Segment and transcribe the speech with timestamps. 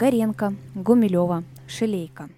[0.00, 2.30] Горенко, Гумилева, Шелейко.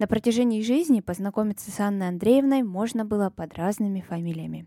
[0.00, 4.66] На протяжении жизни познакомиться с Анной Андреевной можно было под разными фамилиями.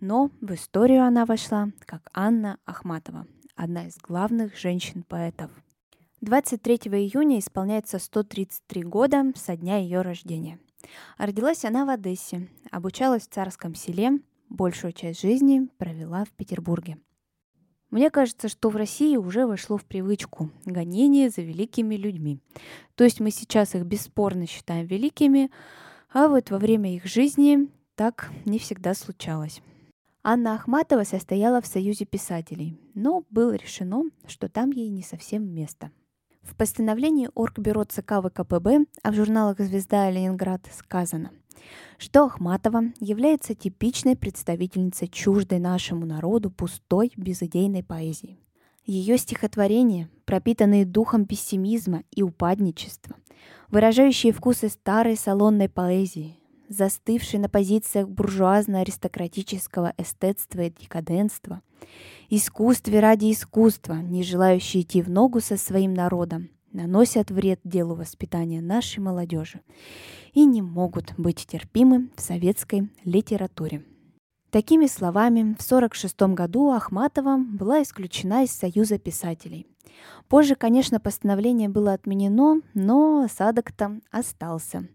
[0.00, 5.50] Но в историю она вошла как Анна Ахматова, одна из главных женщин-поэтов.
[6.22, 10.58] 23 июня исполняется 133 года со дня ее рождения.
[11.18, 16.96] Родилась она в Одессе, обучалась в царском селе, большую часть жизни провела в Петербурге–
[17.94, 22.40] мне кажется, что в России уже вошло в привычку гонение за великими людьми.
[22.96, 25.48] То есть мы сейчас их бесспорно считаем великими,
[26.12, 29.62] а вот во время их жизни так не всегда случалось.
[30.24, 35.92] Анна Ахматова состояла в Союзе писателей, но было решено, что там ей не совсем место.
[36.42, 41.30] В постановлении Оргбюро ЦК ВКПБ, а в журналах «Звезда» и «Ленинград» сказано–
[41.98, 48.38] что Ахматова является типичной представительницей чуждой нашему народу пустой, безыдейной поэзии.
[48.86, 53.16] Ее стихотворения, пропитанные духом пессимизма и упадничества,
[53.70, 56.36] выражающие вкусы старой салонной поэзии,
[56.68, 61.62] застывшей на позициях буржуазно-аристократического эстетства и декаденства,
[62.28, 68.60] искусстве ради искусства, не желающие идти в ногу со своим народом, наносят вред делу воспитания
[68.60, 69.62] нашей молодежи
[70.34, 73.84] и не могут быть терпимы в советской литературе.
[74.50, 79.66] Такими словами, в 1946 году Ахматова была исключена из Союза писателей.
[80.28, 84.88] Позже, конечно, постановление было отменено, но осадок-то остался.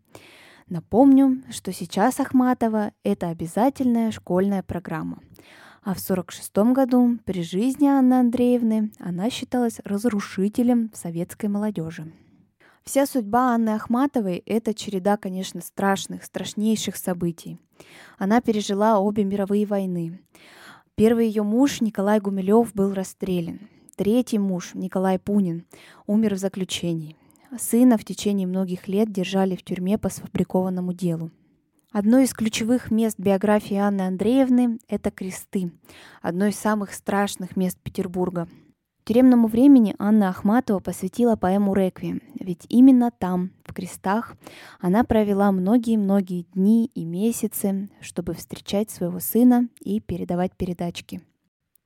[0.67, 5.19] Напомню, что сейчас Ахматова– это обязательная школьная программа.
[5.81, 12.11] А в 1946 году, при жизни Анны Андреевны, она считалась разрушителем советской молодежи.
[12.83, 17.59] Вся судьба Анны Ахматовой– это череда, конечно, страшных, страшнейших событий.
[18.17, 20.19] Она пережила обе мировые войны.
[20.95, 23.59] Первый ее муж Николай Гумилев был расстрелян.
[23.95, 25.65] Третий муж Николай Пунин
[26.07, 27.15] умер в заключении.
[27.57, 31.31] Сына в течение многих лет держали в тюрьме по сфабрикованному делу.
[31.91, 35.71] Одно из ключевых мест биографии Анны Андреевны– это кресты,
[36.21, 38.47] одно из самых страшных мест Петербурга.
[39.05, 44.35] Тюремному времени Анна Ахматова посвятила поэму «Реквием», ведь именно там, в крестах,
[44.79, 51.21] она провела многие-многие дни и месяцы, чтобы встречать своего сына и передавать передачки.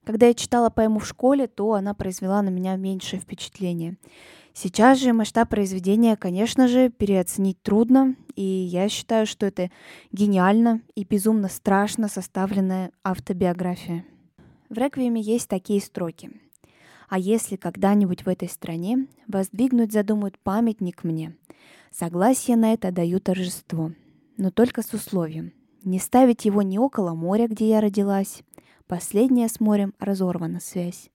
[0.06, 3.96] Когда я читала поэму в школе, то она произвела на меня меньшее впечатление–
[4.54, 9.72] Сейчас же масштаб произведения, конечно же, переоценить трудно, и я считаю, что это
[10.12, 14.06] гениально и безумно страшно составленная автобиография.
[14.70, 16.32] В «Реквиеме» есть такие строки.
[17.10, 21.36] «А если когда-нибудь в этой стране воздвигнуть задумают памятник мне,
[21.92, 23.92] согласие на это даю торжество,
[24.38, 25.52] но только с условием
[25.84, 28.44] не ставить его ни около моря, где я родилась,
[28.88, 31.10] последняя с морем разорвана связь,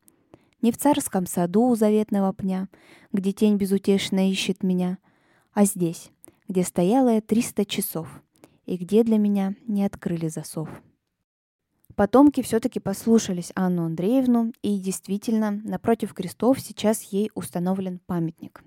[0.62, 2.69] не в царском саду у заветного пня,
[3.12, 4.98] где тень безутешно ищет меня,
[5.52, 6.10] а здесь,
[6.48, 8.08] где стояла я триста часов,
[8.66, 10.69] и где для меня не открыли засов.
[11.98, 18.62] Потомки все-таки послушались Анну Андреевну, и действительно, напротив крестов сейчас ей установлен памятник.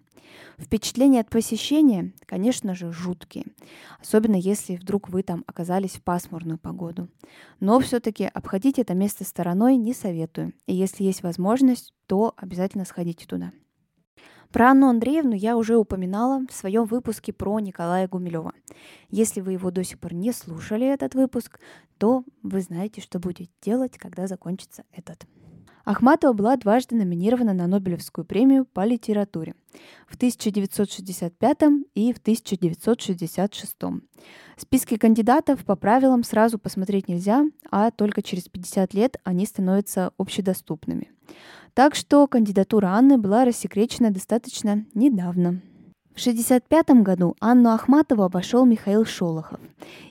[0.59, 3.45] Впечатления от посещения, конечно же, жуткие,
[4.01, 7.07] особенно если вдруг вы там оказались в пасмурную погоду.
[7.61, 13.25] Но все-таки обходить это место стороной не советую, и если есть возможность, то обязательно сходите
[13.25, 13.53] туда.
[14.51, 18.51] Про Анну Андреевну я уже упоминала в своем выпуске про Николая Гумилева.
[19.09, 21.59] Если вы его до сих пор не слушали, этот выпуск,
[21.97, 25.25] то вы знаете, что будете делать, когда закончится этот.
[25.85, 29.55] Ахматова была дважды номинирована на Нобелевскую премию по литературе
[30.07, 31.57] в 1965
[31.95, 33.75] и в 1966.
[34.57, 41.09] Списки кандидатов по правилам сразу посмотреть нельзя, а только через 50 лет они становятся общедоступными.
[41.73, 45.61] Так что кандидатура Анны была рассекречена достаточно недавно.
[46.13, 49.61] В 1965 году Анну Ахматову обошел Михаил Шолохов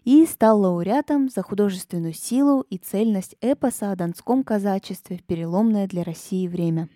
[0.05, 6.03] и стал лауреатом за художественную силу и цельность эпоса о донском казачестве в переломное для
[6.03, 6.89] России время.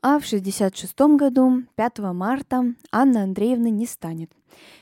[0.00, 2.62] А в 1966 году, 5 марта,
[2.92, 4.30] Анна Андреевна не станет,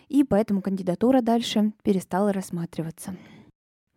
[0.08, 3.16] и поэтому кандидатура дальше перестала рассматриваться.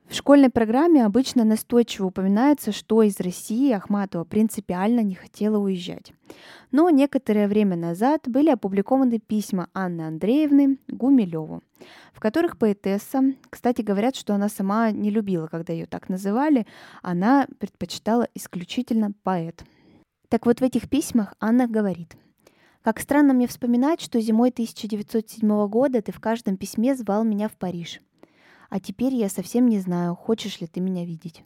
[0.09, 6.13] В школьной программе обычно настойчиво упоминается, что из России Ахматова принципиально не хотела уезжать.
[6.71, 11.61] Но некоторое время назад были опубликованы письма Анны Андреевны Гумилеву,
[12.11, 16.65] в которых поэтесса, кстати, говорят, что она сама не любила, когда ее так называли,
[17.03, 19.63] она предпочитала исключительно поэт.
[20.27, 22.17] Так вот в этих письмах Анна говорит–
[22.81, 27.57] как странно мне вспоминать, что зимой 1907 года ты в каждом письме звал меня в
[27.57, 28.00] Париж.
[28.69, 31.44] А теперь я совсем не знаю, хочешь ли ты меня видеть.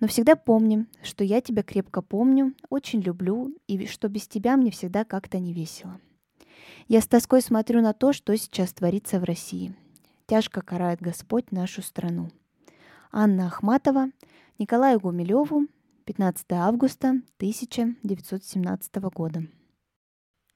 [0.00, 4.70] Но всегда помни, что я тебя крепко помню, очень люблю, и что без тебя мне
[4.70, 6.00] всегда как-то не весело.
[6.88, 9.74] Я с тоской смотрю на то, что сейчас творится в России.
[10.26, 12.30] Тяжко карает Господь нашу страну.
[13.12, 14.10] Анна Ахматова,
[14.58, 15.66] Николаю Гумилеву,
[16.04, 19.42] 15 августа 1917 года.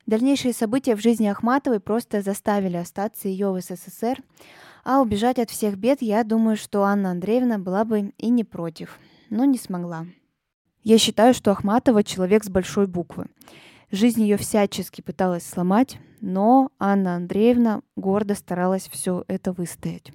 [0.06, 4.22] Дальнейшие события в жизни Ахматовой просто заставили остаться ее в СССР,
[4.84, 8.98] а убежать от всех бед, я думаю, что Анна Андреевна была бы и не против,
[9.30, 10.06] но не смогла.
[10.82, 13.26] Я считаю, что Ахматова человек с большой буквы.
[13.90, 20.12] Жизнь ее всячески пыталась сломать, но Анна Андреевна гордо старалась все это выстоять.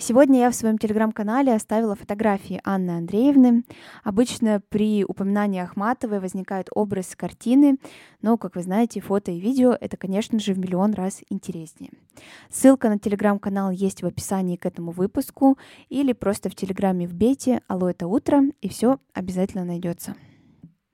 [0.00, 3.64] Сегодня я в своем телеграм-канале оставила фотографии Анны Андреевны.
[4.04, 7.78] Обычно при упоминании Ахматовой возникает образ картины,
[8.22, 11.90] но, как вы знаете, фото и видео— это, конечно же, в миллион раз интереснее.
[12.48, 15.58] Ссылка на телеграм-канал есть в описании к этому выпуску
[15.88, 20.14] или просто в телеграме вбейте «Алло, это утро» и все обязательно найдется.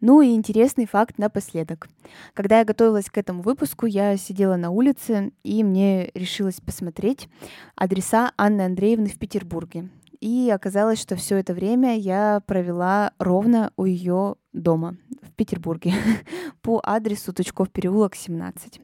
[0.06, 1.88] Ну и интересный факт напоследок.
[2.34, 7.30] Когда я готовилась к этому выпуску, я сидела на улице, и мне решилось посмотреть
[7.74, 9.88] адреса Анны Андреевны в Петербурге.
[10.20, 15.94] И оказалось, что все это время я провела ровно у ее дома в Петербурге
[16.60, 18.82] по адресу Тучков переулок 17.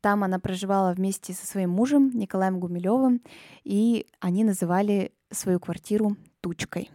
[0.00, 3.22] Там она проживала вместе со своим мужем Николаем Гумилевым,
[3.62, 6.90] и они называли свою квартиру Тучкой.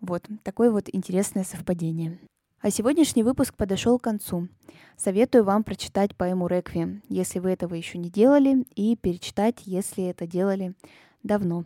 [0.00, 2.18] Вот такое вот интересное совпадение.
[2.60, 4.48] А сегодняшний выпуск подошел к концу.
[4.96, 10.26] Советую вам прочитать поэму «Реквием», если вы этого еще не делали, и перечитать, если это
[10.26, 10.74] делали
[11.22, 11.64] давно.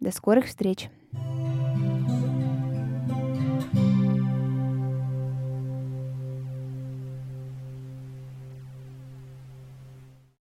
[0.00, 0.90] До скорых встреч!